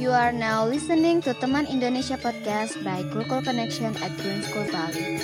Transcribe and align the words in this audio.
You 0.00 0.16
are 0.16 0.32
now 0.32 0.64
listening 0.64 1.20
to 1.28 1.36
Teman 1.36 1.68
Indonesia 1.68 2.16
Podcast 2.16 2.80
by 2.80 3.04
Google 3.12 3.44
Connection 3.44 3.92
at 4.00 4.08
Green 4.16 4.40
School 4.40 4.64
Bali. 4.72 5.20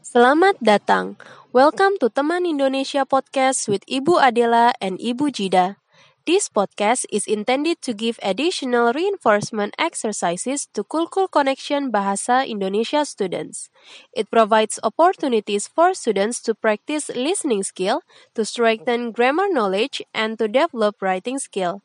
Selamat 0.00 0.56
datang. 0.64 1.20
Welcome 1.52 2.00
to 2.00 2.08
Teman 2.08 2.48
Indonesia 2.48 3.04
Podcast 3.04 3.68
with 3.68 3.84
Ibu 3.84 4.16
Adela 4.16 4.72
and 4.80 4.96
Ibu 4.96 5.28
Jida. 5.28 5.76
This 6.24 6.48
podcast 6.48 7.04
is 7.12 7.28
intended 7.28 7.84
to 7.84 7.92
give 7.92 8.16
additional 8.24 8.96
reinforcement 8.96 9.76
exercises 9.76 10.64
to 10.72 10.80
Kulkul 10.80 11.28
Connection 11.28 11.92
Bahasa 11.92 12.48
Indonesia 12.48 13.04
students. 13.04 13.68
It 14.16 14.32
provides 14.32 14.80
opportunities 14.80 15.68
for 15.68 15.92
students 15.92 16.40
to 16.48 16.56
practice 16.56 17.12
listening 17.12 17.60
skill, 17.60 18.00
to 18.32 18.48
strengthen 18.48 19.12
grammar 19.12 19.52
knowledge, 19.52 20.00
and 20.16 20.40
to 20.40 20.48
develop 20.48 20.96
writing 21.04 21.36
skill. 21.36 21.84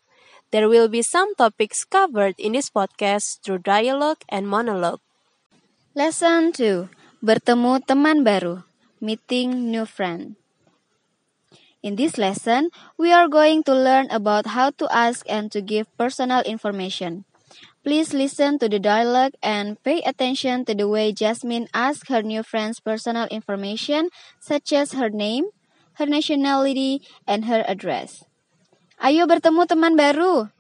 There 0.56 0.72
will 0.72 0.88
be 0.88 1.04
some 1.04 1.36
topics 1.36 1.84
covered 1.84 2.40
in 2.40 2.56
this 2.56 2.72
podcast 2.72 3.44
through 3.44 3.68
dialogue 3.68 4.24
and 4.32 4.48
monologue. 4.48 5.04
Lesson 5.92 6.56
2. 6.56 6.88
Bertemu 7.20 7.84
teman 7.84 8.24
baru. 8.24 8.64
Meeting 9.04 9.68
new 9.68 9.84
friend. 9.84 10.39
In 11.80 11.96
this 11.96 12.18
lesson, 12.18 12.70
we 13.00 13.12
are 13.16 13.32
going 13.32 13.64
to 13.64 13.74
learn 13.74 14.12
about 14.12 14.52
how 14.52 14.72
to 14.84 14.86
ask 14.92 15.24
and 15.32 15.48
to 15.56 15.62
give 15.64 15.88
personal 15.96 16.44
information. 16.44 17.24
Please 17.88 18.14
listen 18.14 18.60
to 18.60 18.68
the 18.68 18.80
dialogue 18.84 19.32
and 19.42 19.80
pay 19.88 20.04
attention 20.04 20.66
to 20.66 20.76
the 20.76 20.88
way 20.92 21.16
Jasmine 21.16 21.72
asks 21.74 22.10
her 22.12 22.22
new 22.22 22.44
friend's 22.44 22.84
personal 22.84 23.32
information, 23.32 24.12
such 24.44 24.74
as 24.74 24.92
her 24.92 25.10
name, 25.10 25.48
her 25.96 26.06
nationality, 26.06 27.00
and 27.24 27.48
her 27.48 27.64
address. 27.64 28.28
Ayo 29.00 29.24
bertemu 29.24 29.64
teman 29.64 29.96
baru. 29.96 30.52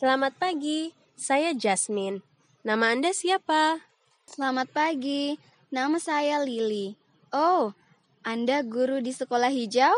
Selamat 0.00 0.32
pagi, 0.40 0.96
saya 1.12 1.52
Jasmine. 1.52 2.24
Nama 2.64 2.96
Anda 2.96 3.12
siapa? 3.12 3.84
Selamat 4.24 4.72
pagi, 4.72 5.36
nama 5.68 6.00
saya 6.00 6.40
Lily. 6.40 6.96
Oh, 7.36 7.76
Anda 8.24 8.64
guru 8.64 9.04
di 9.04 9.12
sekolah 9.12 9.52
hijau? 9.52 9.92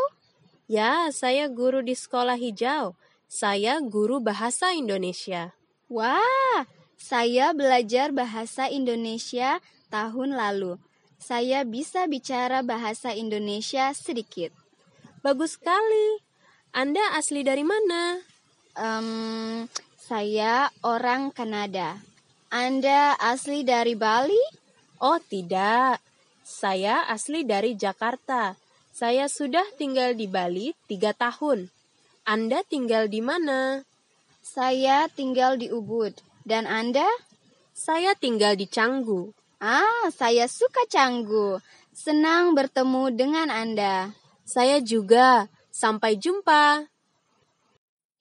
Ya, 0.67 1.07
saya 1.15 1.47
guru 1.47 1.79
di 1.79 1.95
sekolah 1.95 2.35
hijau. 2.35 2.99
Saya 3.31 3.79
guru 3.79 4.19
bahasa 4.19 4.75
Indonesia. 4.75 5.55
Wah, 5.87 6.67
saya 6.99 7.55
belajar 7.55 8.11
bahasa 8.11 8.67
Indonesia 8.67 9.63
tahun 9.87 10.35
lalu. 10.35 10.83
Saya 11.15 11.63
bisa 11.63 12.11
bicara 12.11 12.59
bahasa 12.59 13.15
Indonesia 13.15 13.95
sedikit. 13.95 14.51
Bagus 15.23 15.55
sekali. 15.55 16.19
Anda 16.75 17.15
asli 17.15 17.39
dari 17.47 17.63
mana? 17.63 18.19
Um, 18.73 19.69
saya 20.03 20.67
orang 20.83 21.31
Kanada. 21.31 21.95
Anda 22.51 23.15
asli 23.15 23.63
dari 23.63 23.95
Bali? 23.95 24.43
Oh, 24.99 25.15
tidak. 25.15 26.03
Saya 26.43 27.07
asli 27.07 27.47
dari 27.47 27.79
Jakarta. 27.79 28.59
Saya 28.91 29.31
sudah 29.31 29.63
tinggal 29.79 30.11
di 30.11 30.27
Bali 30.27 30.75
tiga 30.91 31.15
tahun. 31.15 31.71
Anda 32.27 32.67
tinggal 32.67 33.07
di 33.07 33.23
mana? 33.23 33.87
Saya 34.43 35.07
tinggal 35.07 35.55
di 35.55 35.71
Ubud. 35.71 36.19
Dan 36.43 36.67
Anda? 36.67 37.07
Saya 37.71 38.11
tinggal 38.19 38.59
di 38.59 38.67
Canggu. 38.67 39.31
Ah, 39.63 40.11
saya 40.11 40.51
suka 40.51 40.83
Canggu. 40.91 41.63
Senang 41.95 42.51
bertemu 42.51 43.07
dengan 43.15 43.47
Anda. 43.47 44.11
Saya 44.43 44.83
juga. 44.83 45.47
Sampai 45.73 46.19
jumpa. 46.19 46.92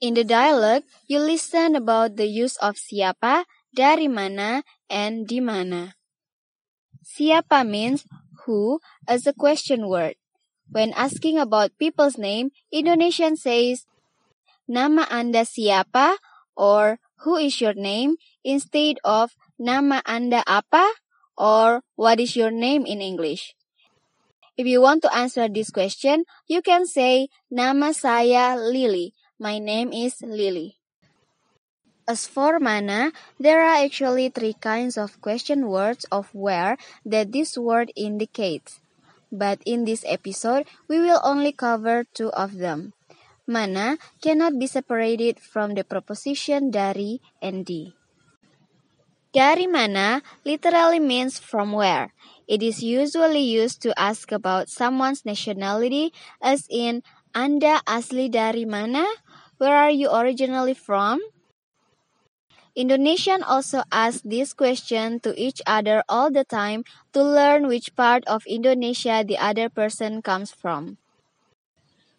In 0.03 0.19
the 0.19 0.27
dialogue, 0.27 0.83
you 1.07 1.23
listen 1.23 1.79
about 1.79 2.19
the 2.19 2.27
use 2.27 2.59
of 2.59 2.75
siapa, 2.75 3.47
dari 3.71 4.11
mana, 4.11 4.67
and 4.91 5.31
di 5.31 5.39
mana. 5.39 5.95
Siapa 7.07 7.63
means 7.63 8.03
who 8.43 8.83
as 9.07 9.31
a 9.31 9.33
question 9.33 9.87
word. 9.87 10.19
When 10.67 10.91
asking 10.99 11.39
about 11.39 11.79
people's 11.79 12.19
name, 12.19 12.51
Indonesian 12.75 13.39
says, 13.39 13.87
Nama 14.67 15.07
Anda 15.07 15.47
siapa? 15.47 16.19
or 16.59 16.99
Who 17.23 17.39
is 17.39 17.63
your 17.63 17.79
name? 17.79 18.19
instead 18.43 18.99
of 19.07 19.39
Nama 19.55 20.03
Anda 20.03 20.43
apa? 20.51 20.83
or 21.39 21.87
What 21.95 22.19
is 22.19 22.35
your 22.35 22.51
name 22.51 22.91
in 22.91 22.99
English. 22.99 23.55
If 24.59 24.67
you 24.67 24.83
want 24.83 25.07
to 25.07 25.15
answer 25.15 25.47
this 25.47 25.71
question, 25.71 26.27
you 26.51 26.59
can 26.59 26.91
say 26.91 27.31
Nama 27.55 27.95
saya 27.95 28.59
Lily 28.59 29.15
My 29.43 29.59
name 29.59 29.91
is 29.91 30.23
Lily. 30.23 30.79
As 32.07 32.31
for 32.31 32.63
mana, 32.63 33.11
there 33.43 33.59
are 33.59 33.83
actually 33.83 34.31
three 34.31 34.55
kinds 34.55 34.95
of 34.95 35.19
question 35.19 35.67
words 35.67 36.07
of 36.15 36.31
where 36.31 36.79
that 37.03 37.35
this 37.35 37.59
word 37.59 37.91
indicates. 37.99 38.79
But 39.35 39.59
in 39.67 39.83
this 39.83 40.07
episode, 40.07 40.71
we 40.87 41.03
will 41.03 41.19
only 41.27 41.51
cover 41.51 42.07
two 42.15 42.31
of 42.31 42.63
them. 42.63 42.95
Mana 43.43 43.99
cannot 44.23 44.63
be 44.63 44.71
separated 44.71 45.43
from 45.43 45.75
the 45.75 45.83
preposition 45.83 46.71
dari 46.71 47.19
and 47.43 47.67
di. 47.67 47.99
Dari 49.35 49.67
mana 49.67 50.23
literally 50.47 51.03
means 51.03 51.43
from 51.43 51.75
where. 51.75 52.15
It 52.47 52.63
is 52.63 52.87
usually 52.87 53.43
used 53.43 53.83
to 53.83 53.91
ask 53.99 54.31
about 54.31 54.71
someone's 54.71 55.27
nationality 55.27 56.15
as 56.39 56.71
in 56.71 57.03
Anda 57.33 57.81
asli 57.89 58.29
dari 58.29 58.69
mana? 58.69 59.09
Where 59.63 59.79
are 59.79 59.95
you 59.95 60.11
originally 60.11 60.75
from? 60.75 61.23
Indonesian 62.75 63.47
also 63.47 63.87
ask 63.95 64.27
this 64.27 64.51
question 64.51 65.23
to 65.23 65.31
each 65.39 65.63
other 65.71 66.03
all 66.11 66.35
the 66.35 66.43
time 66.43 66.83
to 67.15 67.23
learn 67.23 67.71
which 67.71 67.95
part 67.95 68.27
of 68.27 68.43
Indonesia 68.43 69.23
the 69.23 69.39
other 69.39 69.71
person 69.71 70.19
comes 70.19 70.51
from. 70.51 70.99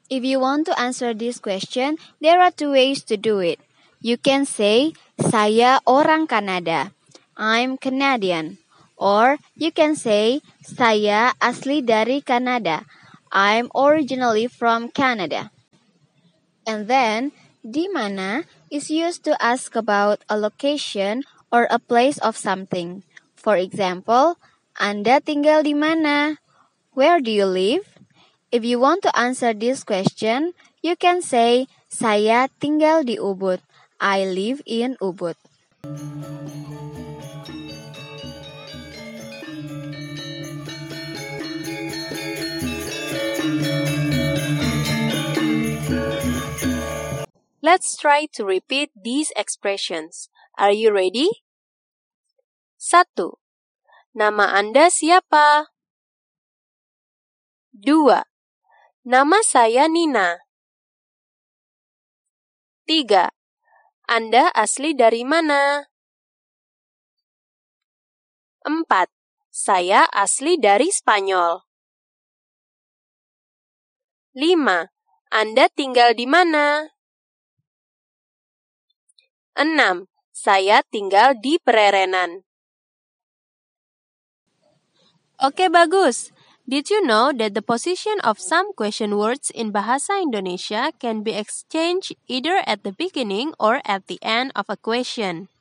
If 0.08 0.24
you 0.24 0.40
want 0.40 0.72
to 0.72 0.80
answer 0.80 1.12
this 1.12 1.36
question, 1.36 2.00
there 2.24 2.40
are 2.40 2.48
two 2.48 2.72
ways 2.72 3.04
to 3.12 3.20
do 3.20 3.44
it. 3.44 3.60
You 4.00 4.16
can 4.16 4.48
say, 4.48 4.96
saya 5.20 5.84
orang 5.84 6.32
Kanada. 6.32 6.96
I'm 7.36 7.76
Canadian. 7.76 8.56
Or 8.96 9.36
you 9.60 9.76
can 9.76 10.00
say, 10.00 10.40
saya 10.64 11.36
asli 11.44 11.84
dari 11.84 12.24
Kanada. 12.24 12.88
I'm 13.36 13.68
originally 13.76 14.48
from 14.48 14.88
Canada. 14.88 15.52
And 16.66 16.88
then, 16.88 17.32
di 17.64 17.88
mana 17.92 18.44
is 18.72 18.90
used 18.90 19.24
to 19.28 19.36
ask 19.40 19.76
about 19.76 20.24
a 20.30 20.38
location 20.38 21.24
or 21.52 21.68
a 21.70 21.80
place 21.80 22.18
of 22.20 22.36
something. 22.36 23.04
For 23.36 23.56
example, 23.60 24.40
Anda 24.80 25.22
tinggal 25.22 25.68
di 25.68 25.76
mana? 25.76 26.40
Where 26.98 27.22
do 27.22 27.30
you 27.30 27.46
live? 27.46 27.86
If 28.54 28.64
you 28.64 28.80
want 28.80 29.02
to 29.04 29.14
answer 29.18 29.54
this 29.54 29.84
question, 29.84 30.54
you 30.82 30.96
can 30.96 31.22
say, 31.22 31.68
Saya 31.90 32.50
tinggal 32.58 33.06
di 33.06 33.22
Ubud. 33.22 33.62
I 34.02 34.26
live 34.26 34.66
in 34.66 34.98
Ubud. 34.98 35.38
Let's 47.64 47.96
try 47.96 48.28
to 48.36 48.44
repeat 48.44 48.92
these 48.92 49.32
expressions. 49.40 50.28
Are 50.60 50.76
you 50.76 50.92
ready? 50.92 51.48
1. 52.76 53.40
Nama 54.12 54.60
Anda 54.60 54.92
siapa? 54.92 55.72
2. 57.72 58.28
Nama 59.08 59.40
saya 59.48 59.88
Nina. 59.88 60.44
3. 62.84 63.32
Anda 64.12 64.52
asli 64.52 64.92
dari 64.92 65.24
mana? 65.24 65.88
4. 68.68 69.08
Saya 69.48 70.04
asli 70.12 70.60
dari 70.60 70.92
Spanyol. 70.92 71.64
5. 74.36 74.92
Anda 75.32 75.72
tinggal 75.72 76.12
di 76.12 76.28
mana? 76.28 76.93
6. 79.54 80.10
Saya 80.34 80.82
tinggal 80.90 81.38
di 81.38 81.62
Pererenan. 81.62 82.42
Oke, 85.38 85.70
bagus. 85.70 86.34
Did 86.66 86.90
you 86.90 87.04
know 87.06 87.36
that 87.36 87.54
the 87.54 87.62
position 87.62 88.18
of 88.24 88.40
some 88.40 88.72
question 88.74 89.20
words 89.20 89.52
in 89.52 89.76
Bahasa 89.76 90.24
Indonesia 90.24 90.96
can 90.96 91.22
be 91.22 91.36
exchanged 91.36 92.16
either 92.32 92.64
at 92.66 92.88
the 92.88 92.96
beginning 92.96 93.52
or 93.60 93.84
at 93.84 94.08
the 94.08 94.18
end 94.24 94.56
of 94.56 94.72
a 94.72 94.80
question? 94.80 95.52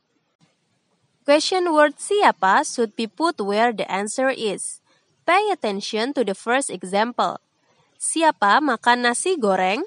Question 1.27 1.75
word 1.75 1.99
siapa 1.99 2.63
should 2.63 2.95
be 2.95 3.05
put 3.05 3.37
where 3.43 3.75
the 3.75 3.85
answer 3.91 4.31
is. 4.31 4.79
Pay 5.27 5.51
attention 5.51 6.15
to 6.15 6.23
the 6.23 6.35
first 6.35 6.71
example. 6.71 7.37
Siapa 7.99 8.63
makan 8.63 9.05
nasi 9.05 9.35
goreng? 9.35 9.83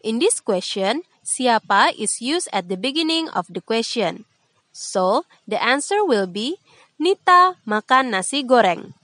In 0.00 0.18
this 0.18 0.40
question, 0.40 1.04
siapa 1.26 1.90
is 1.98 2.22
used 2.22 2.46
at 2.54 2.70
the 2.70 2.78
beginning 2.78 3.26
of 3.34 3.50
the 3.50 3.58
question. 3.58 4.22
So, 4.70 5.26
the 5.50 5.58
answer 5.58 6.06
will 6.06 6.30
be 6.30 6.62
Nita 7.02 7.58
makan 7.66 8.14
nasi 8.14 8.46
goreng. 8.46 8.94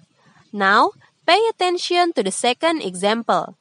Now, 0.55 0.95
Pay 1.23 1.39
attention 1.55 2.11
to 2.19 2.27
the 2.27 2.35
second 2.35 2.83
example. 2.83 3.55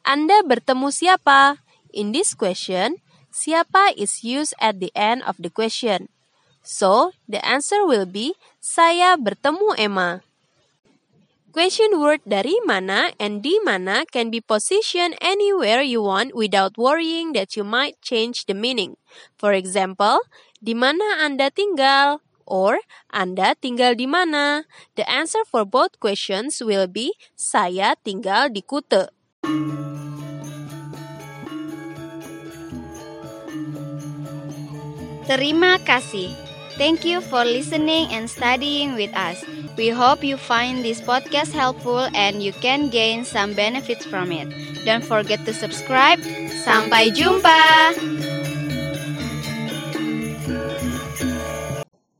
Anda 0.00 0.40
bertemu 0.40 0.88
siapa? 0.88 1.60
In 1.92 2.16
this 2.16 2.32
question, 2.32 3.04
siapa 3.28 3.92
is 3.92 4.24
used 4.24 4.56
at 4.56 4.80
the 4.80 4.88
end 4.96 5.20
of 5.28 5.36
the 5.36 5.52
question. 5.52 6.08
So, 6.64 7.12
the 7.28 7.44
answer 7.44 7.84
will 7.84 8.08
be 8.08 8.32
saya 8.64 9.20
bertemu 9.20 9.76
Emma. 9.76 10.24
Question 11.54 12.02
word 12.02 12.18
dari 12.26 12.58
mana 12.66 13.14
and 13.22 13.38
di 13.38 13.62
mana 13.62 14.02
can 14.10 14.26
be 14.26 14.42
positioned 14.42 15.14
anywhere 15.22 15.86
you 15.86 16.02
want 16.02 16.34
without 16.34 16.74
worrying 16.74 17.30
that 17.30 17.54
you 17.54 17.62
might 17.62 17.94
change 18.02 18.50
the 18.50 18.58
meaning. 18.58 18.98
For 19.38 19.54
example, 19.54 20.18
di 20.58 20.74
mana 20.74 21.22
Anda 21.22 21.54
tinggal? 21.54 22.18
or 22.42 22.82
Anda 23.14 23.54
tinggal 23.54 23.94
di 23.94 24.10
mana? 24.10 24.66
The 24.98 25.06
answer 25.06 25.46
for 25.46 25.62
both 25.62 26.02
questions 26.02 26.58
will 26.58 26.90
be 26.90 27.14
saya 27.38 27.94
tinggal 28.02 28.50
di 28.50 28.66
Kute. 28.66 29.14
Terima 35.24 35.78
kasih. 35.80 36.43
Thank 36.76 37.04
you 37.04 37.20
for 37.20 37.44
listening 37.44 38.08
and 38.10 38.28
studying 38.28 38.94
with 38.94 39.14
us. 39.14 39.44
We 39.76 39.88
hope 39.90 40.22
you 40.22 40.36
find 40.36 40.84
this 40.84 41.00
podcast 41.00 41.52
helpful 41.52 42.06
and 42.14 42.42
you 42.42 42.52
can 42.52 42.90
gain 42.90 43.24
some 43.24 43.54
benefits 43.54 44.04
from 44.06 44.32
it. 44.32 44.50
Don't 44.84 45.04
forget 45.04 45.44
to 45.46 45.52
subscribe. 45.54 46.20
Sampai 46.64 47.10
jumpa. 47.14 48.13